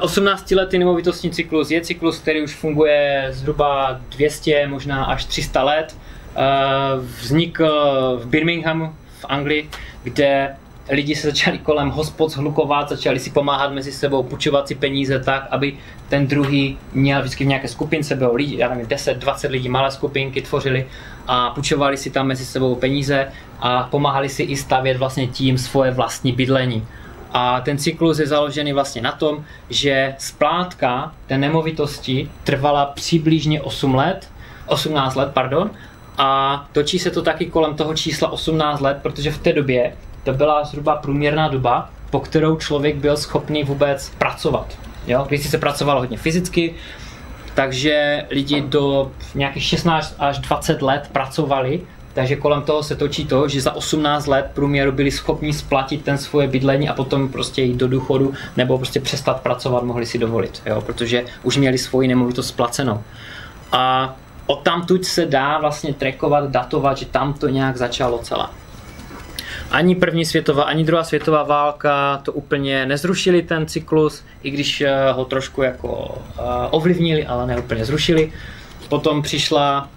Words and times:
18-letý 0.00 0.78
nemovitostní 0.78 1.30
cyklus 1.30 1.70
je 1.70 1.80
cyklus, 1.80 2.18
který 2.18 2.42
už 2.42 2.54
funguje 2.54 3.28
zhruba 3.30 4.00
200, 4.10 4.66
možná 4.66 5.04
až 5.04 5.24
300 5.24 5.62
let. 5.62 5.96
Eh, 6.36 6.40
vznikl 7.20 7.68
v 8.22 8.26
Birminghamu 8.26 8.94
v 9.20 9.24
Anglii, 9.28 9.70
kde 10.02 10.56
lidi 10.90 11.14
se 11.16 11.26
začali 11.26 11.58
kolem 11.58 11.90
hospod 11.90 12.28
zhlukovat, 12.28 12.88
začali 12.88 13.20
si 13.20 13.30
pomáhat 13.30 13.72
mezi 13.72 13.92
sebou, 13.92 14.22
půjčovat 14.22 14.68
si 14.68 14.74
peníze 14.74 15.20
tak, 15.20 15.46
aby 15.50 15.76
ten 16.08 16.26
druhý 16.26 16.78
měl 16.92 17.20
vždycky 17.20 17.44
v 17.44 17.46
nějaké 17.46 17.68
skupince, 17.68 18.14
bylo 18.14 18.34
lidi, 18.34 18.58
já 18.58 18.68
nevím, 18.68 18.86
10, 18.86 19.18
20 19.18 19.50
lidí, 19.50 19.68
malé 19.68 19.90
skupinky 19.90 20.42
tvořili 20.42 20.86
a 21.26 21.50
půjčovali 21.50 21.96
si 21.96 22.10
tam 22.10 22.26
mezi 22.26 22.44
sebou 22.44 22.74
peníze 22.74 23.28
a 23.60 23.82
pomáhali 23.82 24.28
si 24.28 24.42
i 24.42 24.56
stavět 24.56 24.96
vlastně 24.96 25.26
tím 25.26 25.58
svoje 25.58 25.90
vlastní 25.90 26.32
bydlení. 26.32 26.86
A 27.32 27.60
ten 27.60 27.78
cyklus 27.78 28.18
je 28.18 28.26
založený 28.26 28.72
vlastně 28.72 29.02
na 29.02 29.12
tom, 29.12 29.44
že 29.70 30.14
splátka 30.18 31.12
té 31.26 31.38
nemovitosti 31.38 32.30
trvala 32.44 32.84
přibližně 32.84 33.62
8 33.62 33.94
let, 33.94 34.28
18 34.66 35.14
let, 35.14 35.30
pardon, 35.32 35.70
a 36.18 36.68
točí 36.72 36.98
se 36.98 37.10
to 37.10 37.22
taky 37.22 37.46
kolem 37.46 37.74
toho 37.74 37.94
čísla 37.94 38.28
18 38.28 38.80
let, 38.80 38.98
protože 39.02 39.30
v 39.30 39.38
té 39.38 39.52
době 39.52 39.92
to 40.24 40.32
byla 40.32 40.64
zhruba 40.64 40.96
průměrná 40.96 41.48
doba, 41.48 41.90
po 42.10 42.20
kterou 42.20 42.56
člověk 42.56 42.96
byl 42.96 43.16
schopný 43.16 43.64
vůbec 43.64 44.12
pracovat. 44.18 44.78
Jo? 45.06 45.24
Když 45.28 45.48
se 45.48 45.58
pracovalo 45.58 46.00
hodně 46.00 46.16
fyzicky, 46.16 46.74
takže 47.54 48.26
lidi 48.30 48.60
do 48.60 49.12
nějakých 49.34 49.62
16 49.62 50.14
až 50.18 50.38
20 50.38 50.82
let 50.82 51.08
pracovali, 51.12 51.80
takže 52.16 52.36
kolem 52.36 52.62
toho 52.62 52.82
se 52.82 52.96
točí 52.96 53.26
to, 53.26 53.48
že 53.48 53.60
za 53.60 53.72
18 53.72 54.26
let 54.26 54.50
průměru 54.54 54.92
byli 54.92 55.10
schopni 55.10 55.52
splatit 55.52 56.04
ten 56.04 56.18
svoje 56.18 56.48
bydlení 56.48 56.88
a 56.88 56.94
potom 56.94 57.28
prostě 57.28 57.62
jít 57.62 57.76
do 57.76 57.88
důchodu 57.88 58.34
nebo 58.56 58.78
prostě 58.78 59.00
přestat 59.00 59.40
pracovat 59.40 59.84
mohli 59.84 60.06
si 60.06 60.18
dovolit, 60.18 60.62
jo? 60.66 60.80
protože 60.80 61.24
už 61.42 61.56
měli 61.56 61.78
svoji 61.78 62.08
nemovitost 62.08 62.48
splacenou. 62.48 63.02
A 63.72 64.16
od 64.46 64.62
tamtud 64.62 65.04
se 65.04 65.26
dá 65.26 65.58
vlastně 65.58 65.94
trackovat, 65.94 66.50
datovat, 66.50 66.98
že 66.98 67.06
tam 67.06 67.34
to 67.34 67.48
nějak 67.48 67.76
začalo 67.76 68.18
celé. 68.18 68.46
Ani 69.70 69.94
první 69.94 70.24
světová, 70.24 70.64
ani 70.64 70.84
druhá 70.84 71.04
světová 71.04 71.42
válka 71.42 72.20
to 72.22 72.32
úplně 72.32 72.86
nezrušili 72.86 73.42
ten 73.42 73.66
cyklus, 73.66 74.24
i 74.42 74.50
když 74.50 74.80
eh, 74.80 75.12
ho 75.12 75.24
trošku 75.24 75.62
jako 75.62 76.18
eh, 76.38 76.42
ovlivnili, 76.70 77.26
ale 77.26 77.46
ne 77.46 77.58
úplně 77.58 77.84
zrušili. 77.84 78.32
Potom 78.88 79.22
přišla 79.22 79.88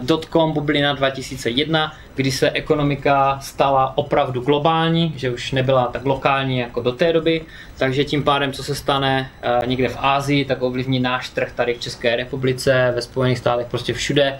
dotcom 0.00 0.52
bublina 0.52 0.92
2001, 0.92 1.92
kdy 2.14 2.32
se 2.32 2.50
ekonomika 2.50 3.38
stala 3.42 3.98
opravdu 3.98 4.40
globální, 4.40 5.12
že 5.16 5.30
už 5.30 5.52
nebyla 5.52 5.86
tak 5.86 6.04
lokální 6.04 6.58
jako 6.58 6.80
do 6.80 6.92
té 6.92 7.12
doby, 7.12 7.42
takže 7.78 8.04
tím 8.04 8.22
pádem, 8.22 8.52
co 8.52 8.64
se 8.64 8.74
stane 8.74 9.30
uh, 9.60 9.66
někde 9.66 9.88
v 9.88 9.96
Ázii, 9.98 10.44
tak 10.44 10.62
ovlivní 10.62 11.00
náš 11.00 11.28
trh 11.28 11.52
tady 11.54 11.74
v 11.74 11.80
České 11.80 12.16
republice, 12.16 12.92
ve 12.94 13.02
Spojených 13.02 13.38
státech, 13.38 13.66
prostě 13.66 13.92
všude. 13.92 14.38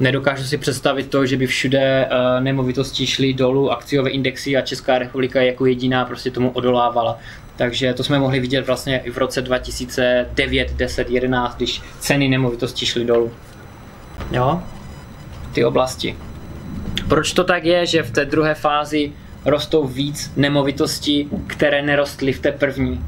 Nedokážu 0.00 0.44
si 0.44 0.58
představit 0.58 1.10
to, 1.10 1.26
že 1.26 1.36
by 1.36 1.46
všude 1.46 2.08
uh, 2.10 2.44
nemovitosti 2.44 3.06
šly 3.06 3.34
dolů, 3.34 3.72
akciové 3.72 4.10
indexy 4.10 4.56
a 4.56 4.60
Česká 4.60 4.98
republika 4.98 5.42
jako 5.42 5.66
jediná 5.66 6.04
prostě 6.04 6.30
tomu 6.30 6.50
odolávala. 6.50 7.18
Takže 7.56 7.94
to 7.94 8.04
jsme 8.04 8.18
mohli 8.18 8.40
vidět 8.40 8.66
vlastně 8.66 9.00
i 9.04 9.10
v 9.10 9.18
roce 9.18 9.42
2009, 9.42 10.72
10, 10.72 11.10
11, 11.10 11.56
když 11.56 11.82
ceny 12.00 12.28
nemovitosti 12.28 12.86
šly 12.86 13.04
dolů 13.04 13.32
jo, 14.30 14.62
ty 15.52 15.64
oblasti. 15.64 16.16
Proč 17.08 17.32
to 17.32 17.44
tak 17.44 17.64
je, 17.64 17.86
že 17.86 18.02
v 18.02 18.10
té 18.10 18.24
druhé 18.24 18.54
fázi 18.54 19.12
rostou 19.44 19.86
víc 19.86 20.32
nemovitostí, 20.36 21.30
které 21.46 21.82
nerostly 21.82 22.32
v 22.32 22.40
té 22.40 22.52
první? 22.52 23.04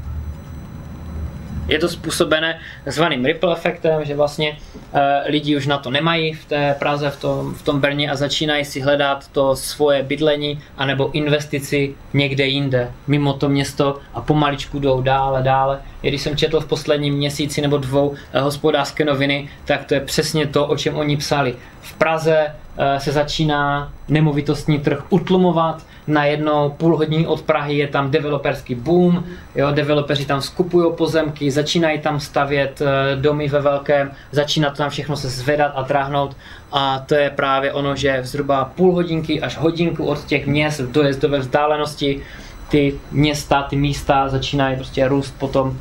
Je 1.67 1.79
to 1.79 1.89
způsobené 1.89 2.59
zvaným 2.85 3.25
ripple 3.25 3.53
efektem, 3.53 4.05
že 4.05 4.15
vlastně 4.15 4.57
e, 4.93 5.31
lidi 5.31 5.57
už 5.57 5.67
na 5.67 5.77
to 5.77 5.91
nemají 5.91 6.33
v 6.33 6.45
té 6.45 6.75
Praze, 6.79 7.09
v 7.09 7.19
tom, 7.19 7.53
v 7.53 7.61
tom 7.61 7.81
Brně 7.81 8.11
a 8.11 8.15
začínají 8.15 8.65
si 8.65 8.79
hledat 8.79 9.27
to 9.27 9.55
svoje 9.55 10.03
bydlení 10.03 10.59
anebo 10.77 11.11
investici 11.11 11.95
někde 12.13 12.45
jinde, 12.45 12.91
mimo 13.07 13.33
to 13.33 13.49
město 13.49 13.99
a 14.13 14.21
pomaličku 14.21 14.79
jdou 14.79 15.01
dále, 15.01 15.43
dále. 15.43 15.81
Když 16.01 16.21
jsem 16.21 16.37
četl 16.37 16.59
v 16.59 16.65
posledním 16.65 17.13
měsíci 17.13 17.61
nebo 17.61 17.77
dvou 17.77 18.13
e, 18.33 18.41
hospodářské 18.41 19.05
noviny, 19.05 19.49
tak 19.65 19.85
to 19.85 19.93
je 19.93 19.99
přesně 19.99 20.47
to, 20.47 20.67
o 20.67 20.77
čem 20.77 20.95
oni 20.95 21.17
psali. 21.17 21.55
V 21.81 21.93
Praze 21.93 22.47
e, 22.77 22.99
se 22.99 23.11
začíná 23.11 23.93
nemovitostní 24.07 24.79
trh 24.79 25.03
utlumovat, 25.09 25.83
najednou 26.07 26.69
půl 26.69 26.97
hodiny 26.97 27.27
od 27.27 27.41
Prahy 27.41 27.77
je 27.77 27.87
tam 27.87 28.11
developerský 28.11 28.75
boom, 28.75 29.23
jo, 29.55 29.71
developeři 29.71 30.25
tam 30.25 30.41
skupují 30.41 30.93
pozemky, 30.97 31.51
začínají 31.51 31.99
tam 31.99 32.19
stavět 32.19 32.81
eh, 32.81 33.15
domy 33.15 33.47
ve 33.47 33.61
velkém, 33.61 34.11
začíná 34.31 34.69
to 34.69 34.75
tam 34.75 34.89
všechno 34.89 35.17
se 35.17 35.29
zvedat 35.29 35.71
a 35.75 35.83
tráhnout 35.83 36.37
a 36.71 36.99
to 36.99 37.15
je 37.15 37.29
právě 37.29 37.73
ono, 37.73 37.95
že 37.95 38.19
zhruba 38.23 38.65
půl 38.65 38.93
hodinky 38.93 39.41
až 39.41 39.57
hodinku 39.57 40.05
od 40.05 40.25
těch 40.25 40.47
měst 40.47 40.79
v 40.79 40.91
dojezdové 40.91 41.39
vzdálenosti 41.39 42.21
ty 42.69 42.99
města, 43.11 43.61
ty 43.61 43.75
místa 43.75 44.29
začínají 44.29 44.75
prostě 44.75 45.07
růst 45.07 45.35
potom 45.39 45.77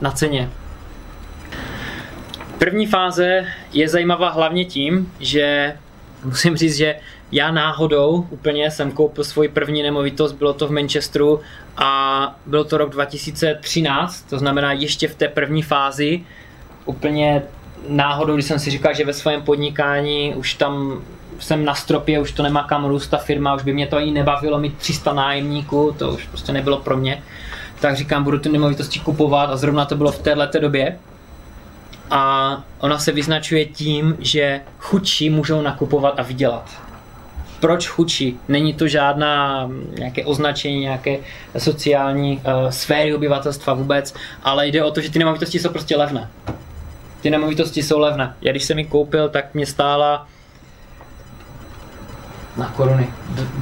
na 0.00 0.10
ceně. 0.10 0.50
První 2.58 2.86
fáze 2.86 3.46
je 3.72 3.88
zajímavá 3.88 4.30
hlavně 4.30 4.64
tím, 4.64 5.12
že 5.20 5.76
musím 6.24 6.56
říct, 6.56 6.76
že 6.76 6.94
já 7.32 7.50
náhodou 7.50 8.26
úplně 8.30 8.70
jsem 8.70 8.92
koupil 8.92 9.24
svoji 9.24 9.48
první 9.48 9.82
nemovitost, 9.82 10.32
bylo 10.32 10.52
to 10.52 10.68
v 10.68 10.70
Manchesteru 10.70 11.40
a 11.76 12.36
byl 12.46 12.64
to 12.64 12.78
rok 12.78 12.90
2013, 12.90 14.22
to 14.30 14.38
znamená 14.38 14.72
ještě 14.72 15.08
v 15.08 15.14
té 15.14 15.28
první 15.28 15.62
fázi, 15.62 16.20
úplně 16.84 17.42
náhodou, 17.88 18.34
když 18.34 18.46
jsem 18.46 18.58
si 18.58 18.70
říkal, 18.70 18.94
že 18.94 19.04
ve 19.04 19.12
svém 19.12 19.42
podnikání 19.42 20.34
už 20.34 20.54
tam 20.54 21.02
jsem 21.38 21.64
na 21.64 21.74
stropě, 21.74 22.20
už 22.20 22.32
to 22.32 22.42
nemá 22.42 22.62
kam 22.62 22.84
růst 22.84 23.08
ta 23.08 23.16
firma, 23.16 23.54
už 23.54 23.62
by 23.62 23.72
mě 23.72 23.86
to 23.86 23.96
ani 23.96 24.10
nebavilo 24.10 24.58
mít 24.58 24.78
300 24.78 25.12
nájemníků, 25.12 25.94
to 25.98 26.10
už 26.10 26.26
prostě 26.26 26.52
nebylo 26.52 26.76
pro 26.76 26.96
mě. 26.96 27.22
Tak 27.82 27.96
říkám, 27.96 28.24
budu 28.24 28.38
ty 28.38 28.48
nemovitosti 28.48 29.00
kupovat 29.00 29.50
a 29.50 29.56
zrovna 29.56 29.84
to 29.84 29.96
bylo 29.96 30.12
v 30.12 30.18
této 30.18 30.60
době. 30.60 30.98
A 32.10 32.62
ona 32.78 32.98
se 32.98 33.12
vyznačuje 33.12 33.64
tím, 33.64 34.16
že 34.18 34.60
chudší 34.78 35.30
můžou 35.30 35.62
nakupovat 35.62 36.14
a 36.18 36.22
vydělat 36.22 36.70
proč 37.60 37.88
chudší. 37.88 38.38
Není 38.48 38.74
to 38.74 38.88
žádná 38.88 39.68
nějaké 39.98 40.24
označení, 40.24 40.80
nějaké 40.80 41.18
sociální 41.58 42.36
uh, 42.36 42.70
sféry 42.70 43.14
obyvatelstva 43.14 43.74
vůbec, 43.74 44.14
ale 44.42 44.66
jde 44.66 44.84
o 44.84 44.90
to, 44.90 45.00
že 45.00 45.10
ty 45.10 45.18
nemovitosti 45.18 45.58
jsou 45.58 45.68
prostě 45.68 45.96
levné. 45.96 46.30
Ty 47.20 47.30
nemovitosti 47.30 47.82
jsou 47.82 47.98
levné. 47.98 48.34
Já 48.40 48.52
když 48.52 48.64
jsem 48.64 48.78
ji 48.78 48.84
koupil, 48.84 49.28
tak 49.28 49.54
mě 49.54 49.66
stála 49.66 50.26
na 52.56 52.68
koruny. 52.68 53.10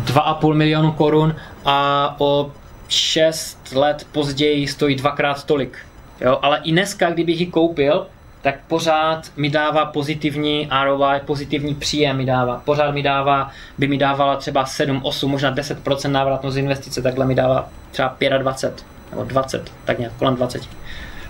2,5 0.05 0.55
milionu 0.55 0.93
korun 0.93 1.35
a 1.65 2.15
o 2.19 2.53
6 2.91 3.73
let 3.73 4.07
později 4.13 4.67
stojí 4.67 4.97
dvakrát 4.97 5.45
tolik. 5.45 5.79
Jo, 6.21 6.39
ale 6.43 6.61
i 6.65 6.73
dneska, 6.73 7.11
kdybych 7.11 7.41
ji 7.41 7.47
koupil, 7.47 8.07
tak 8.43 8.55
pořád 8.69 9.33
mi 9.37 9.51
dává 9.51 9.87
pozitivní 9.87 10.69
ROI, 10.85 11.21
pozitivní 11.25 11.75
příjem 11.75 12.17
mi 12.17 12.25
dává. 12.25 12.63
Pořád 12.65 12.91
mi 12.91 13.03
dává, 13.03 13.51
by 13.79 13.89
mi 13.89 13.99
dávala 13.99 14.37
třeba 14.37 14.67
7, 14.67 15.01
8, 15.05 15.31
možná 15.31 15.55
10% 15.55 16.11
návratnost 16.11 16.57
investice, 16.57 17.03
takhle 17.03 17.27
mi 17.27 17.35
dává 17.35 17.69
třeba 17.91 18.17
25 18.39 18.87
nebo 19.11 19.25
20, 19.25 19.73
tak 19.85 19.99
nějak 19.99 20.13
kolem 20.19 20.37
20. 20.37 20.63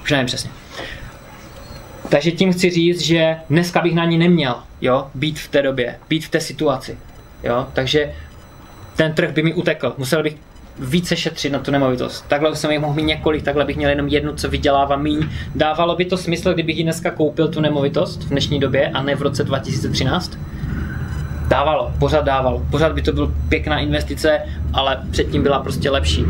Už 0.02 0.10
nevím 0.10 0.26
přesně. 0.26 0.50
Takže 2.08 2.30
tím 2.30 2.52
chci 2.52 2.70
říct, 2.70 3.00
že 3.00 3.36
dneska 3.50 3.80
bych 3.80 3.94
na 3.94 4.04
ní 4.04 4.18
neměl, 4.18 4.56
jo, 4.80 5.06
být 5.14 5.38
v 5.38 5.48
té 5.48 5.62
době, 5.62 5.98
být 6.08 6.24
v 6.24 6.28
té 6.28 6.40
situaci, 6.40 6.98
jo, 7.42 7.66
takže 7.72 8.14
ten 8.96 9.14
trh 9.14 9.30
by 9.30 9.42
mi 9.42 9.54
utekl, 9.54 9.94
musel 9.98 10.22
bych 10.22 10.36
více 10.80 11.16
šetřit 11.16 11.52
na 11.52 11.58
tu 11.58 11.70
nemovitost. 11.70 12.24
Takhle 12.28 12.50
už 12.50 12.58
jsem 12.58 12.70
jich 12.70 12.80
mohl 12.80 12.94
mít 12.94 13.02
několik, 13.02 13.42
takhle 13.42 13.64
bych 13.64 13.76
měl 13.76 13.90
jenom 13.90 14.08
jednu, 14.08 14.32
co 14.32 14.48
vydělává 14.48 14.96
míň. 14.96 15.28
Dávalo 15.54 15.96
by 15.96 16.04
to 16.04 16.16
smysl, 16.16 16.54
kdybych 16.54 16.76
ji 16.76 16.82
dneska 16.82 17.10
koupil 17.10 17.48
tu 17.48 17.60
nemovitost 17.60 18.24
v 18.24 18.28
dnešní 18.28 18.60
době 18.60 18.88
a 18.88 19.02
ne 19.02 19.14
v 19.14 19.22
roce 19.22 19.44
2013? 19.44 20.38
Dávalo, 21.48 21.92
pořád 21.98 22.24
dávalo. 22.24 22.62
Pořád 22.70 22.92
by 22.92 23.02
to 23.02 23.12
byl 23.12 23.34
pěkná 23.48 23.78
investice, 23.78 24.40
ale 24.72 24.98
předtím 25.10 25.42
byla 25.42 25.58
prostě 25.58 25.90
lepší. 25.90 26.24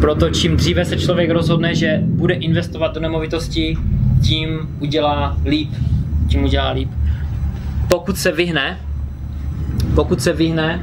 Proto 0.00 0.30
čím 0.30 0.56
dříve 0.56 0.84
se 0.84 0.96
člověk 0.96 1.30
rozhodne, 1.30 1.74
že 1.74 2.00
bude 2.02 2.34
investovat 2.34 2.94
do 2.94 3.00
nemovitosti, 3.00 3.76
tím 4.22 4.76
udělá 4.80 5.36
líp. 5.44 5.70
Tím 6.28 6.44
udělá 6.44 6.70
líp. 6.70 6.90
Pokud 7.88 8.18
se 8.18 8.32
vyhne, 8.32 8.78
pokud 9.94 10.22
se 10.22 10.32
vyhne 10.32 10.82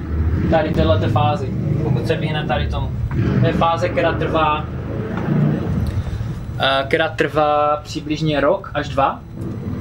tady 0.50 0.70
této 0.70 1.08
fázi, 1.10 1.50
pokud 1.84 2.08
se 2.08 2.16
vyhne 2.16 2.46
tady 2.48 2.68
tomu. 2.68 2.92
To 3.42 3.48
je 3.48 3.54
fáze, 3.54 3.90
která 3.90 4.14
trvá 4.14 4.66
eh, 6.60 6.84
která 6.88 7.10
trvá 7.10 7.78
přibližně 7.84 8.40
rok 8.40 8.72
až 8.74 8.90
dva 8.90 9.20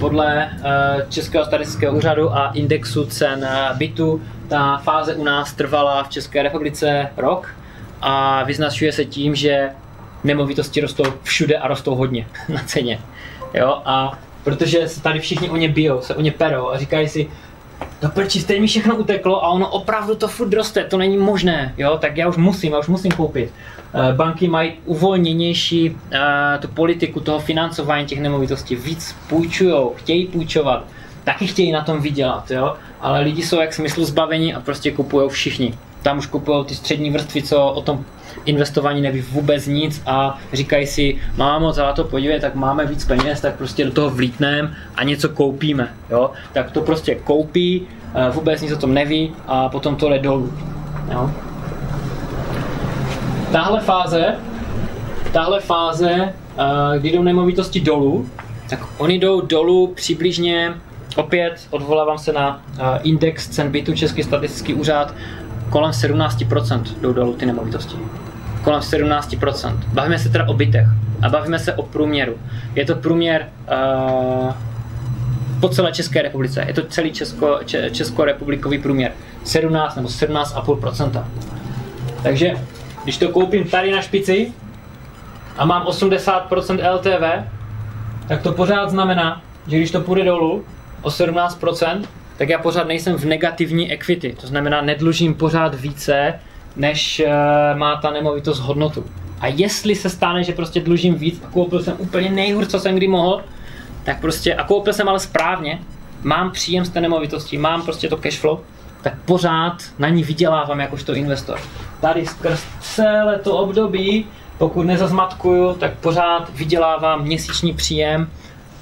podle 0.01 0.45
eh, 0.45 1.07
Českého 1.09 1.45
statistického 1.45 1.97
úřadu 1.97 2.37
a 2.37 2.51
indexu 2.51 3.05
cen 3.05 3.45
eh, 3.45 3.75
bytu. 3.75 4.23
Ta 4.49 4.77
fáze 4.77 5.15
u 5.15 5.25
nás 5.25 5.53
trvala 5.53 6.03
v 6.03 6.09
České 6.09 6.43
republice 6.43 7.11
rok 7.17 7.55
a 8.03 8.43
vyznačuje 8.43 8.93
se 8.93 9.05
tím, 9.05 9.35
že 9.35 9.71
nemovitosti 10.25 10.81
rostou 10.81 11.05
všude 11.23 11.59
a 11.59 11.69
rostou 11.69 11.95
hodně 11.95 12.27
na 12.49 12.63
ceně. 12.67 12.99
Jo, 13.55 13.83
a 13.85 14.19
protože 14.45 14.89
se 14.89 15.03
tady 15.03 15.21
všichni 15.21 15.51
o 15.51 15.57
ně 15.57 15.69
bijou, 15.69 16.01
se 16.01 16.15
o 16.15 16.21
ně 16.21 16.33
perou 16.33 16.69
a 16.69 16.79
říkají 16.79 17.09
si, 17.09 17.29
to 18.01 18.09
prči, 18.09 18.41
stejně 18.41 18.61
mi 18.61 18.67
všechno 18.67 18.97
uteklo 18.97 19.45
a 19.45 19.49
ono 19.49 19.69
opravdu 19.69 20.15
to 20.15 20.29
furt 20.29 20.53
roste, 20.53 20.85
to 20.85 20.99
není 20.99 21.17
možné, 21.17 21.75
jo, 21.79 21.99
tak 22.01 22.17
já 22.17 22.29
už 22.29 22.37
musím, 22.37 22.73
já 22.73 22.79
už 22.79 22.89
musím 22.89 23.13
koupit. 23.13 23.53
Eh, 23.95 24.13
banky 24.13 24.49
mají 24.49 24.73
uvolněnější 24.85 25.91
uh, 25.91 25.97
tu 26.61 26.69
politiku 26.69 27.21
toho 27.21 27.39
financování 27.39 28.07
těch 28.07 28.21
nemovitostí, 28.21 28.77
víc 28.77 29.17
půjčují, 29.29 29.75
chtějí 29.97 30.27
půjčovat, 30.27 30.85
taky 31.25 31.47
chtějí 31.47 31.73
na 31.73 31.85
tom 31.85 32.01
vydělat, 32.01 32.51
jo, 32.51 32.77
ale 33.01 33.21
lidi 33.21 33.43
jsou 33.43 33.61
jak 33.61 33.75
smyslu 33.75 34.05
zbavení 34.05 34.55
a 34.55 34.61
prostě 34.61 34.91
kupují 34.91 35.31
všichni. 35.31 35.75
Tam 36.03 36.19
už 36.19 36.27
kupují 36.27 36.65
ty 36.65 36.75
střední 36.75 37.11
vrstvy, 37.11 37.43
co 37.43 37.67
o 37.67 37.83
tom 37.83 38.05
investování 38.45 39.01
neví 39.01 39.21
vůbec 39.21 39.67
nic 39.67 40.03
a 40.07 40.39
říkají 40.53 40.87
si, 40.87 41.19
mámo, 41.37 41.73
za 41.73 41.93
to 41.93 42.05
podívej, 42.05 42.41
tak 42.41 42.55
máme 42.55 42.87
víc 42.87 43.05
peněz, 43.05 43.41
tak 43.41 43.55
prostě 43.55 43.85
do 43.85 43.91
toho 43.91 44.11
vlítneme 44.11 44.75
a 44.95 45.05
něco 45.05 45.29
koupíme. 45.29 45.95
Jo? 46.11 46.31
Tak 46.53 46.71
to 46.71 46.81
prostě 46.81 47.15
koupí, 47.15 47.87
eh, 48.15 48.31
vůbec 48.31 48.63
nic 48.63 48.73
o 48.73 48.77
tom 48.77 48.95
neví 48.95 49.33
a 49.47 49.69
potom 49.69 49.97
to 49.97 50.09
jde 50.09 50.19
dolů. 50.19 50.53
Jo? 51.13 51.31
Tahle 53.53 53.81
fáze, 53.81 54.35
tahle 55.33 55.61
fáze, 55.61 56.11
eh, 56.13 56.99
kdy 56.99 57.13
jdou 57.13 57.23
nemovitosti 57.23 57.81
dolů, 57.81 58.29
tak 58.71 58.81
oni 58.99 59.19
jdou 59.19 59.41
dolů 59.41 59.87
přibližně, 59.87 60.75
opět 61.17 61.67
odvolávám 61.71 62.19
se 62.19 62.33
na 62.33 62.63
eh, 62.79 63.01
index 63.03 63.49
cen 63.49 63.71
bytu 63.71 63.95
Český 63.95 64.23
statistický 64.23 64.75
úřad, 64.75 65.15
kolem 65.71 65.91
17% 65.91 66.83
jdou 67.01 67.13
dolů 67.13 67.35
ty 67.35 67.47
nemovitosti. 67.47 67.97
Kolem 68.65 68.81
17%. 68.81 69.79
Bavíme 69.93 70.19
se 70.19 70.29
teda 70.29 70.49
o 70.49 70.55
bytech 70.55 70.87
a 71.23 71.29
bavíme 71.29 71.59
se 71.59 71.75
o 71.75 71.83
průměru. 71.83 72.35
Je 72.75 72.85
to 72.85 72.95
průměr 72.95 73.49
uh, 74.43 74.53
po 75.61 75.69
celé 75.69 75.93
České 75.93 76.23
republice. 76.23 76.65
Je 76.67 76.75
to 76.75 76.83
celý 76.83 77.13
česko, 77.13 77.59
če, 77.65 77.91
českorepublikový 77.91 78.79
průměr. 78.79 79.13
17 79.45 79.97
nebo 79.97 80.09
17,5%. 80.09 81.25
Takže 82.23 82.53
když 83.05 83.19
to 83.19 83.29
koupím 83.29 83.65
tady 83.65 83.93
na 83.93 84.03
špici 84.03 84.53
a 85.57 85.65
mám 85.65 85.87
80% 85.87 86.95
LTV, 86.95 87.47
tak 88.29 88.43
to 88.43 88.53
pořád 88.53 88.91
znamená, 88.91 89.43
že 89.67 89.77
když 89.77 89.91
to 89.91 90.01
půjde 90.01 90.25
dolů 90.25 90.65
o 91.03 91.09
17%, 91.09 92.03
tak 92.41 92.49
já 92.49 92.59
pořád 92.59 92.87
nejsem 92.87 93.17
v 93.17 93.25
negativní 93.25 93.93
equity. 93.93 94.37
To 94.41 94.47
znamená, 94.47 94.81
nedlužím 94.83 95.35
pořád 95.35 95.75
více, 95.75 96.35
než 96.77 97.23
uh, 97.27 97.79
má 97.79 97.97
ta 97.97 98.11
nemovitost 98.11 98.59
hodnotu. 98.59 99.05
A 99.41 99.47
jestli 99.47 99.95
se 99.95 100.11
stane, 100.11 100.45
že 100.45 100.53
prostě 100.53 100.81
dlužím 100.81 101.15
víc 101.15 101.43
a 101.45 101.51
koupil 101.51 101.83
jsem 101.83 101.97
úplně 101.99 102.31
nejhůř, 102.31 102.67
co 102.67 102.81
jsem 102.81 102.95
kdy 102.95 103.09
mohl, 103.09 103.43
tak 104.05 104.21
prostě, 104.21 104.55
a 104.55 104.65
koupil 104.65 104.93
jsem 104.93 105.09
ale 105.09 105.21
správně, 105.21 105.79
mám 106.23 106.51
příjem 106.51 106.85
z 106.85 106.91
té 106.91 107.01
nemovitosti, 107.01 107.59
mám 107.59 107.83
prostě 107.83 108.09
to 108.09 108.17
cash 108.17 108.39
flow, 108.39 108.61
tak 109.03 109.15
pořád 109.25 109.83
na 109.99 110.09
ní 110.09 110.25
vydělávám 110.25 110.81
jakožto 110.81 111.15
investor. 111.15 111.61
Tady 112.01 112.27
skrz 112.27 112.65
celé 112.81 113.39
to 113.39 113.57
období, 113.57 114.27
pokud 114.59 114.83
nezazmatkuju, 114.83 115.75
tak 115.75 115.99
pořád 115.99 116.51
vydělávám 116.55 117.23
měsíční 117.23 117.75
příjem 117.75 118.31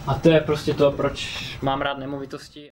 a 0.06 0.14
to 0.14 0.30
je 0.30 0.40
prostě 0.40 0.74
to, 0.74 0.90
proč 0.92 1.38
mám 1.62 1.80
rád 1.80 1.98
nemovitosti. 1.98 2.64